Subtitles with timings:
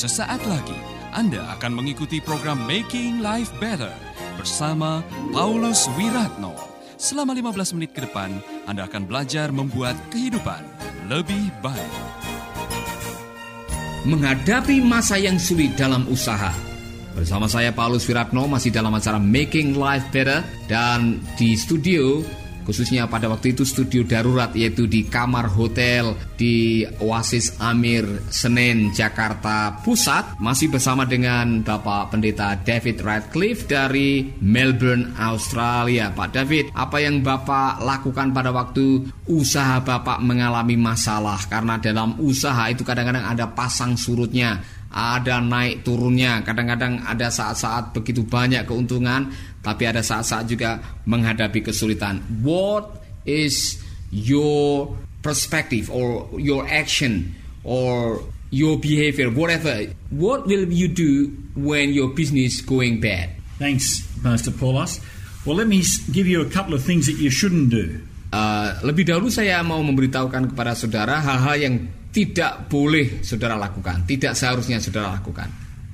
[0.00, 0.80] Sesaat lagi
[1.12, 3.92] Anda akan mengikuti program Making Life Better
[4.40, 6.56] bersama Paulus Wiratno.
[6.96, 8.32] Selama 15 menit ke depan,
[8.64, 10.64] Anda akan belajar membuat kehidupan
[11.04, 11.92] lebih baik.
[14.08, 16.48] Menghadapi masa yang sulit dalam usaha.
[17.12, 22.24] Bersama saya Paulus Wiratno masih dalam acara Making Life Better dan di studio
[22.64, 29.80] khususnya pada waktu itu studio darurat yaitu di kamar hotel di Oasis Amir Senen Jakarta
[29.84, 30.40] Pusat.
[30.40, 36.10] Masih bersama dengan Bapak Pendeta David Radcliffe dari Melbourne Australia.
[36.10, 41.38] Pak David apa yang Bapak lakukan pada waktu usaha Bapak mengalami masalah?
[41.46, 48.26] Karena dalam usaha itu kadang-kadang ada pasang surutnya ada naik turunnya, kadang-kadang ada saat-saat begitu
[48.26, 49.30] banyak keuntungan,
[49.62, 52.18] tapi ada saat-saat juga menghadapi kesulitan.
[52.42, 53.78] What is
[54.10, 54.90] your
[55.22, 58.18] perspective or your action or
[58.50, 59.94] your behavior, whatever?
[60.10, 63.30] What will you do when your business going bad?
[63.62, 64.98] Thanks, Pastor Paulos.
[65.46, 68.02] Well, let me give you a couple of things that you shouldn't do.
[68.30, 71.74] Uh, lebih dahulu saya mau memberitahukan kepada saudara hal-hal yang
[72.10, 75.46] tidak boleh saudara lakukan, tidak seharusnya saudara lakukan.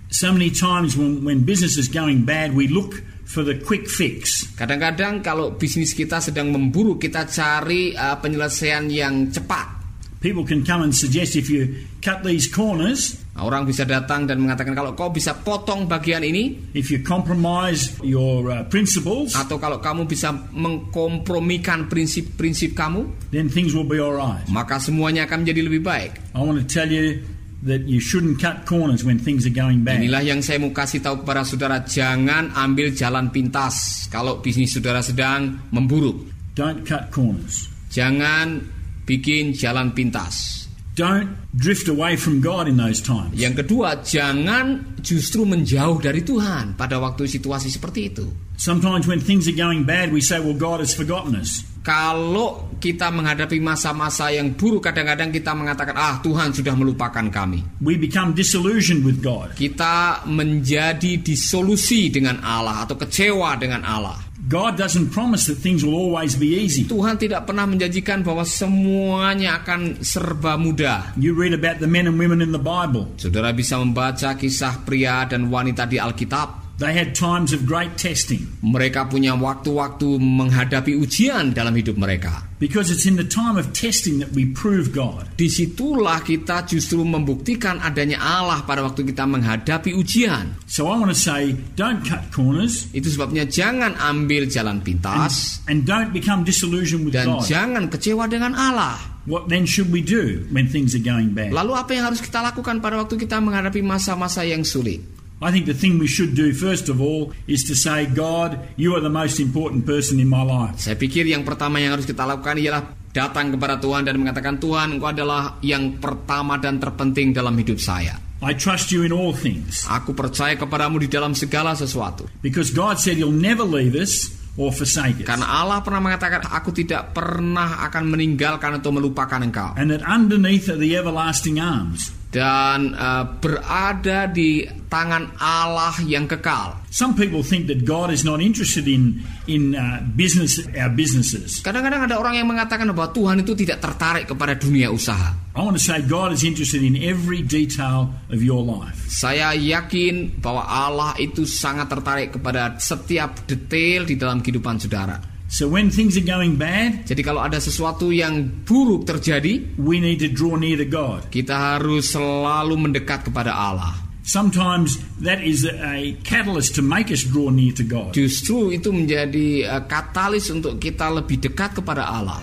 [0.08, 4.46] So many times when, when business is going bad, we look for the quick fix.
[4.54, 9.76] Kadang-kadang kalau bisnis kita sedang memburuk, kita cari uh, penyelesaian yang cepat.
[10.22, 14.72] People can come and suggest if you cut these corners, orang bisa datang dan mengatakan
[14.72, 20.08] kalau kau bisa potong bagian ini if you compromise your uh, principles, atau kalau kamu
[20.08, 24.44] bisa mengkompromikan prinsip-prinsip kamu, then things will be all right.
[24.48, 26.12] maka semuanya akan menjadi lebih baik.
[26.32, 27.20] I want to tell you
[27.64, 30.00] that you shouldn't cut corners when things are going bad.
[30.00, 35.00] Inilah yang saya mau kasih tahu kepada saudara, jangan ambil jalan pintas kalau bisnis saudara
[35.00, 36.30] sedang memburuk.
[36.56, 37.68] Don't cut corners.
[37.92, 38.64] Jangan
[39.04, 40.65] bikin jalan pintas.
[40.96, 43.36] Don't drift away from God in those times.
[43.36, 48.24] Yang kedua, jangan justru menjauh dari Tuhan pada waktu situasi seperti itu.
[48.56, 51.60] Sometimes when things are going bad, we say, well, God has forgotten us.
[51.84, 57.94] Kalau kita menghadapi masa-masa yang buruk, kadang-kadang kita mengatakan, "Ah, Tuhan sudah melupakan kami." We
[57.94, 59.54] become disillusioned with God.
[59.54, 64.18] Kita menjadi disolusi dengan Allah atau kecewa dengan Allah.
[64.46, 66.86] God doesn't promise that things will always be easy.
[66.86, 71.18] Tuhan tidak pernah menjanjikan bahwa semuanya akan serba mudah.
[71.18, 73.10] You read about the men and women in the Bible.
[73.18, 76.65] Saudara bisa membaca kisah pria dan wanita di Alkitab.
[76.76, 82.44] They had times of great testing Mereka punya waktu-waktu menghadapi ujian dalam hidup mereka.
[82.58, 85.28] because it's in the time of testing that we prove God.
[85.36, 90.56] Di situlah kita justru membuktikan adanya Allah pada waktu kita menghadapi ujian.
[90.64, 95.84] So I want to say, don't cut corners Itu sebabnya jangan ambil jalan pintas and
[95.84, 97.44] don't become disillusioned with dan God.
[97.44, 98.96] jangan kecewa dengan Allah.
[99.26, 101.50] What then should we do when things are going bad?
[101.50, 105.15] Lalu apa yang harus kita lakukan pada waktu kita menghadapi masa-masa yang sulit?
[105.36, 108.96] I think the thing we should do first of all is to say, God, you
[108.96, 110.80] are the most important person in my life.
[110.80, 114.96] Saya pikir yang pertama yang harus kita lakukan ialah datang kepada Tuhan dan mengatakan Tuhan,
[114.96, 118.16] Engkau adalah yang pertama dan terpenting dalam hidup saya.
[118.40, 122.28] I trust you in all things Aku percaya kepadamu di dalam segala sesuatu.
[122.40, 125.28] because God said He'll never leave us or forsake us.
[125.28, 129.76] Karena Allah pernah mengatakan, aku tidak pernah akan meninggalkan atau melupakan engkau.
[129.76, 132.15] And that underneath are the everlasting arms.
[132.30, 136.78] Dan eh, berada di tangan Allah yang kekal.
[136.90, 141.60] Some people think that God is not interested in in uh, business, our businesses.
[141.60, 145.36] Kadang-kadang ada orang yang mengatakan bahwa Tuhan itu tidak tertarik kepada dunia usaha.
[145.56, 148.96] I want to say God is interested in every detail of your life.
[149.08, 155.35] Saya yakin bahwa Allah itu sangat tertarik kepada setiap detail di dalam kehidupan saudara.
[155.46, 160.18] So when things are going bad, Jadi kalau ada sesuatu yang buruk terjadi, we need
[160.18, 161.30] to draw near to God.
[161.30, 163.94] kita harus selalu mendekat kepada Allah.
[164.26, 168.10] Sometimes that is a catalyst to make us draw near to God.
[168.10, 172.42] Justru itu menjadi eh, katalis untuk kita lebih dekat kepada Allah.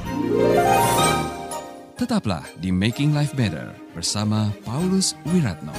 [2.00, 5.76] Tetaplah di Making Life Better bersama Paulus Wiratno.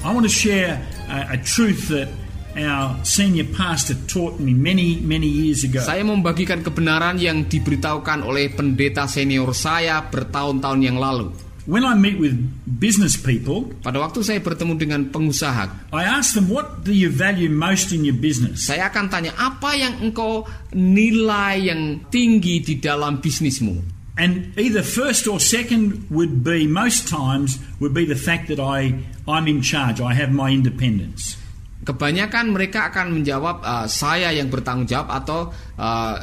[0.00, 0.80] I want to share
[1.12, 2.08] a, a truth that
[2.56, 5.82] our senior pastor taught me many, many years ago.
[5.82, 11.30] Saya membagikan kebenaran yang diberitahukan oleh pendeta senior saya bertahun-tahun yang lalu.
[11.68, 12.34] When I meet with
[12.66, 17.52] business people, Pada waktu saya bertemu dengan pengusaha, I ask them, What do you value
[17.52, 18.66] most in your business?
[18.66, 24.00] saya akan tanya apa yang engkau nilai yang tinggi di dalam bisnismu.
[24.20, 28.92] And either first or second would be, most times, would be the fact that I,
[29.24, 31.40] I'm in charge, I have my independence.
[31.80, 35.48] Kebanyakan mereka akan menjawab "Eh, saya yang bertanggung jawab atau
[35.80, 36.16] "Eh,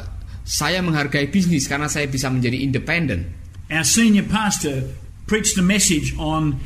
[0.48, 3.36] saya menghargai bisnis karena saya bisa menjadi independen.
[3.68, 4.96] Our senior pastor
[5.28, 6.56] preached a message on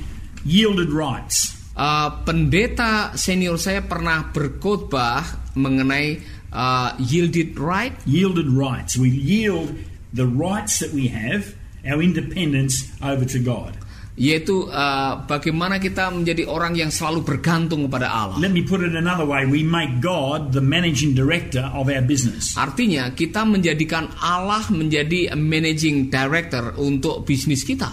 [0.46, 1.58] yielded rights.
[1.74, 6.22] Uh, pendeta senior saya pernah berkhotbah mengenai
[6.54, 7.98] uh, yielded right.
[8.06, 8.94] Yielded rights.
[8.94, 9.74] We yield
[10.14, 13.74] the rights that we have, our independence, over to God.
[14.12, 18.36] Yaitu uh, bagaimana kita menjadi orang yang selalu bergantung kepada Allah.
[18.36, 19.48] Let me put it another way.
[19.48, 22.52] We make God the managing director of our business.
[22.54, 27.88] Artinya kita menjadikan Allah menjadi managing director untuk bisnis kita.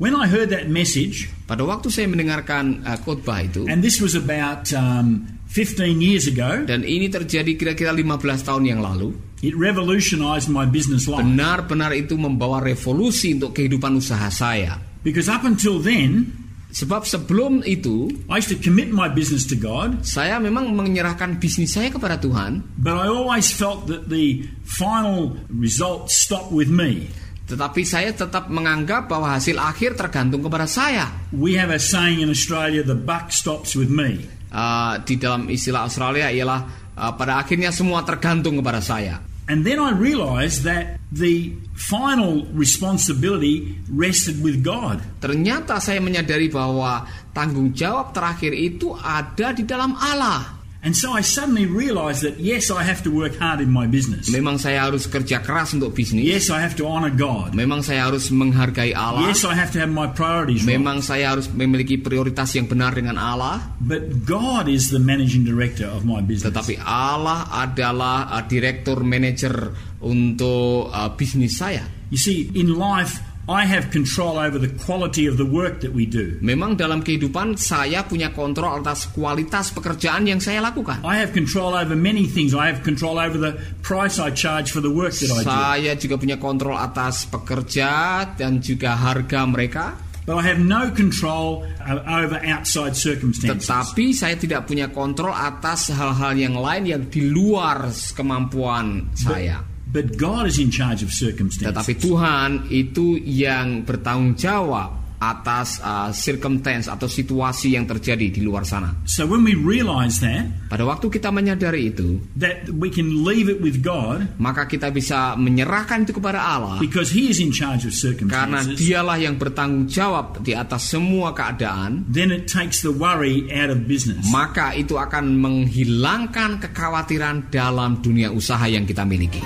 [0.00, 4.16] When I heard that message, Pada waktu saya mendengarkan uh, khotbah itu and this was
[4.16, 9.12] about um, 15 years ago, dan ini terjadi kira-kira 15 tahun yang lalu,
[9.42, 11.20] it revolutionized my business life.
[11.26, 14.89] benar-benar itu membawa revolusi untuk kehidupan usaha saya.
[15.00, 16.36] Because up until then,
[16.70, 21.74] Sebab sebelum itu I used to commit my business to God, saya memang menyerahkan bisnis
[21.74, 27.10] saya kepada Tuhan, but I always felt that the final result stopped with me.
[27.50, 31.10] tetapi saya tetap menganggap bahwa hasil akhir tergantung kepada saya.
[31.34, 34.30] We have a saying in Australia the buck stops with me.
[34.54, 36.60] Uh, di dalam istilah Australia ialah
[36.94, 39.18] uh, pada akhirnya semua tergantung kepada saya.
[39.50, 45.02] And then I realized that the final responsibility rested with God.
[45.18, 47.02] Ternyata saya menyadari bahwa
[47.34, 50.59] tanggung jawab terakhir itu ada di dalam Allah.
[50.80, 54.32] And so I suddenly realized that yes, I have to work hard in my business.
[54.32, 56.24] Memang saya harus kerja keras untuk bisnis.
[56.24, 57.52] Yes, I have to honor God.
[57.52, 59.28] Memang saya harus menghargai Allah.
[59.28, 60.80] Yes, I have to have my priorities right.
[60.80, 63.60] Memang saya harus memiliki prioritas yang benar dengan Allah.
[63.76, 66.48] But God is the managing director of my business.
[66.48, 71.84] Tetapi Allah adalah uh, direktur manajer untuk uh, bisnis saya.
[72.08, 76.04] You see, in life, I have control over the quality of the work that we
[76.04, 76.36] do.
[76.44, 81.00] Memang dalam kehidupan saya punya kontrol atas kualitas pekerjaan yang saya lakukan.
[81.02, 82.52] I have control over many things.
[82.52, 85.48] I have control over the price I charge for the work that I do.
[85.48, 90.10] Saya juga punya kontrol atas pekerja dan juga harga mereka.
[90.28, 93.66] But I have no control uh, over outside circumstances.
[93.66, 99.58] Tetapi saya tidak punya kontrol atas hal-hal yang lain yang di luar kemampuan saya.
[99.58, 99.69] But
[100.14, 101.66] God is in charge of circumstances.
[101.66, 108.64] Tetapi Tuhan itu yang bertanggung jawab atas uh, circumstance atau situasi yang terjadi di luar
[108.64, 109.04] sana.
[109.04, 113.60] So when we realize that, Pada waktu kita menyadari itu, that we can leave it
[113.60, 117.92] with God maka kita bisa menyerahkan itu kepada Allah because He is in charge of
[117.92, 123.44] karena circumstances, dialah yang bertanggung jawab di atas semua keadaan, then it takes the worry
[123.52, 124.24] out of business.
[124.32, 129.42] maka itu akan menghilangkan kekhawatiran dalam dunia usaha yang kita miliki.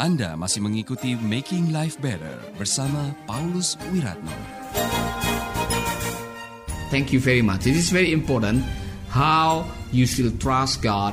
[0.00, 4.32] Anda masih mengikuti Making Life Better bersama Paulus Wiratno.
[6.88, 7.68] Thank you very much.
[7.68, 8.64] It is very important
[9.12, 11.12] how you still trust God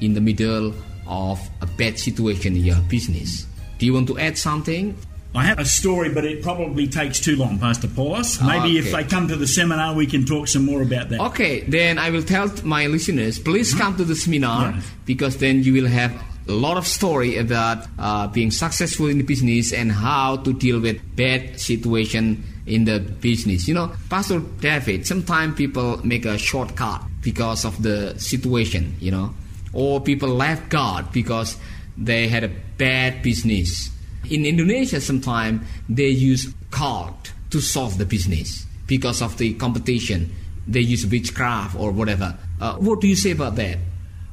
[0.00, 0.70] in the middle
[1.10, 3.44] of a bad situation in your business.
[3.82, 4.94] Do you want to add something?
[5.34, 8.40] I have a story, but it probably takes too long, Pastor Paulus.
[8.40, 9.02] Maybe if Okay.
[9.02, 11.20] they come to the seminar, we can talk some more about that.
[11.34, 14.84] Okay, then I will tell my listeners, please come to the seminar Yes.
[15.04, 16.14] because then you will have
[16.48, 20.80] a lot of story about uh, being successful in the business and how to deal
[20.80, 23.68] with bad situation in the business.
[23.68, 29.34] You know, Pastor David, sometimes people make a shortcut because of the situation, you know,
[29.72, 31.56] or people left God because
[31.96, 33.90] they had a bad business.
[34.30, 40.34] In Indonesia, sometimes they use cult to solve the business because of the competition.
[40.66, 42.36] They use witchcraft or whatever.
[42.60, 43.78] Uh, what do you say about that?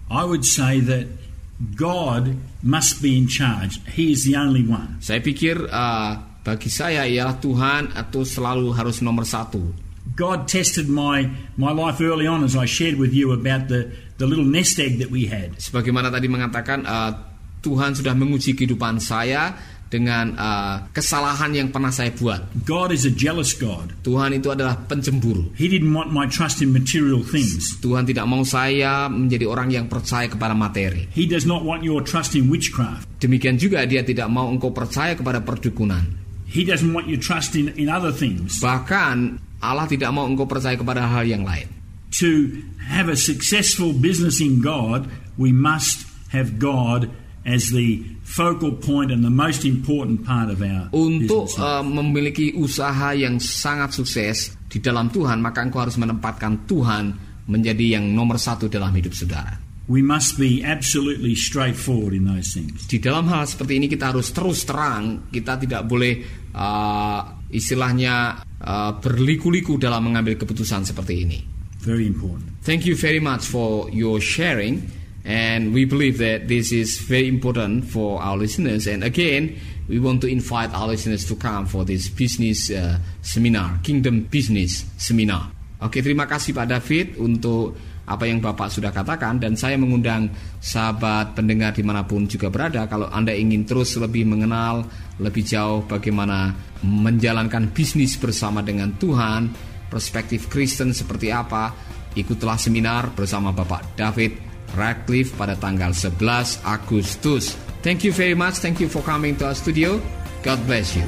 [0.10, 1.08] I would say that
[1.56, 3.80] God must be in charge.
[3.96, 5.00] He is the only one.
[5.00, 9.64] Saya pikir uh, bagi saya ialah Tuhan atau selalu harus nomor satu.
[10.16, 11.28] God tested my,
[11.60, 15.02] my life early on, as I shared with you about the, the little nest egg
[15.02, 15.58] that we had.
[15.60, 17.12] Sebagaimana tadi mengatakan uh,
[17.66, 19.58] Tuhan sudah menguji kehidupan saya
[19.90, 22.42] dengan uh, kesalahan yang pernah saya buat.
[22.66, 23.94] God is a jealous God.
[24.02, 25.54] Tuhan itu adalah pencemburu.
[25.54, 27.78] He didn't want my trust in material things.
[27.80, 31.08] Tuhan tidak mau saya menjadi orang yang percaya kepada materi.
[31.14, 33.06] He does not want your trust in witchcraft.
[33.22, 36.04] Demikian juga dia tidak mau engkau percaya kepada perdukunan.
[36.46, 38.62] He doesn't want your trust in, in other things.
[38.62, 41.68] Bahkan Allah tidak mau engkau percaya kepada hal yang lain.
[42.22, 47.12] To have a successful business in God, we must have God
[47.46, 53.14] as the focal point and the most important part of our Untuk uh, memiliki usaha
[53.14, 57.14] yang sangat sukses di dalam Tuhan, maka engkau harus menempatkan Tuhan
[57.46, 59.66] menjadi yang nomor satu dalam hidup saudara.
[59.88, 62.90] we must be absolutely straightforward in those things.
[62.90, 66.26] Di dalam hal seperti ini kita harus terus terang, kita tidak boleh
[66.58, 67.22] uh,
[67.54, 71.40] istilahnya uh, berliku-liku dalam mengambil keputusan seperti ini.
[71.86, 72.50] Very important.
[72.66, 74.90] Thank you very much for your sharing,
[75.26, 78.86] and we believe that this is very important for our listeners.
[78.86, 79.58] And again,
[79.90, 84.86] we want to invite our listeners to come for this business uh, seminar, Kingdom Business
[85.02, 85.50] Seminar.
[85.82, 87.74] Oke, terima kasih Pak David untuk
[88.06, 90.30] apa yang Bapak sudah katakan dan saya mengundang
[90.62, 94.86] sahabat pendengar di mana pun juga berada kalau Anda ingin terus lebih mengenal
[95.18, 96.54] lebih jauh bagaimana
[96.86, 99.50] menjalankan bisnis bersama dengan Tuhan,
[99.90, 101.74] perspektif Kristen seperti apa,
[102.14, 107.54] ikutlah seminar bersama Bapak David Radcliffe pada tanggal 11 Agustus.
[107.86, 108.58] Thank you very much.
[108.58, 110.02] Thank you for coming to our studio.
[110.42, 111.06] God bless you.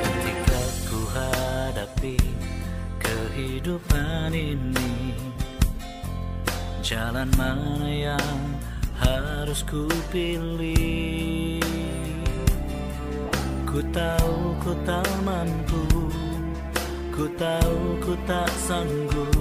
[0.00, 2.16] Ketika ku hadapi
[2.96, 5.16] kehidupan ini
[6.80, 8.38] Jalan mana yang
[9.00, 11.60] harus ku pilih
[13.64, 15.84] Ku tahu ku tak mampu
[17.12, 19.32] Ku tahu ku tak sanggup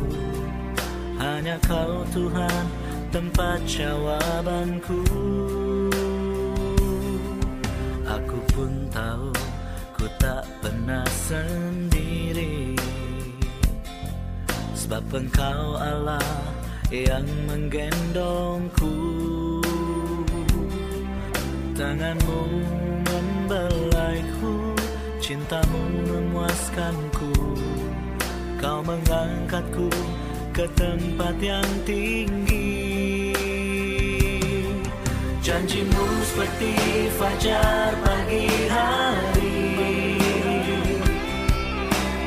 [1.19, 2.80] Hanya kau Tuhan
[3.12, 5.03] tempat jawabanku.
[8.08, 9.36] Aku pun tahu
[10.00, 12.72] ku tak pernah sendiri.
[14.72, 16.24] Sebab engkau Allah
[16.88, 18.96] yang menggendongku.
[21.75, 22.41] Tanganmu
[23.03, 24.56] membelaiku
[25.20, 27.32] Cintamu memuaskanku.
[28.60, 29.89] Kau mengangkatku
[30.51, 33.00] ke tempat yang tinggi
[35.41, 36.77] Janjimu seperti
[37.17, 40.21] fajar pagi hari.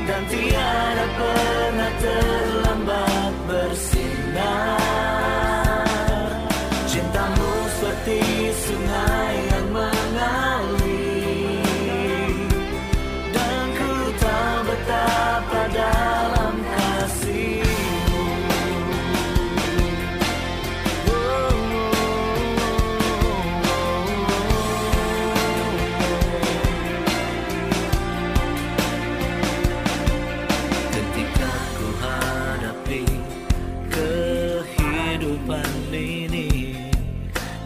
[0.03, 4.83] Dan tiada pernah terlambat bersinar.
[6.91, 9.14] Cintamu seperti sungai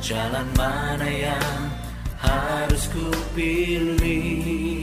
[0.08, 1.68] Jalan mana yang
[2.16, 4.80] harus ku pilih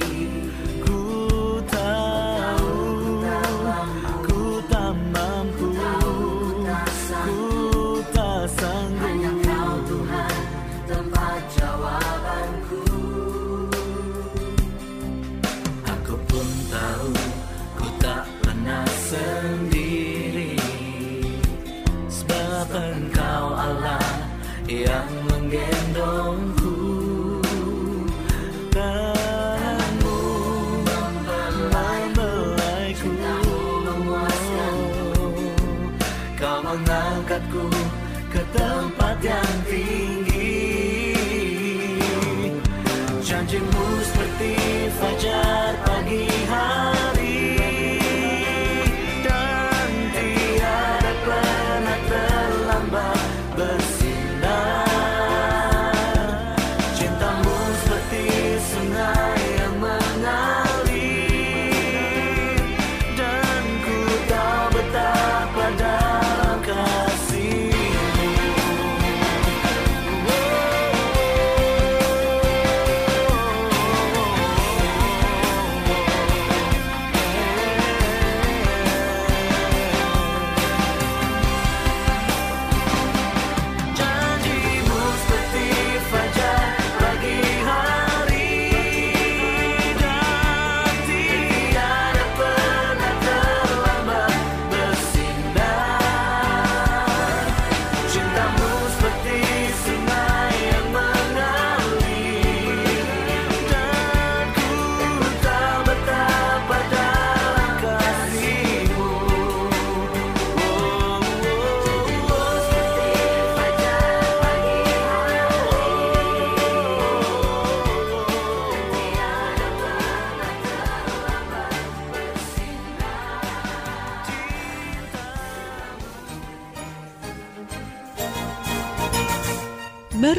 [24.66, 26.75] yang menggendongku